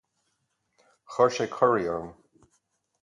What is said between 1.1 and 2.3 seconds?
Chuir sé corraí orm.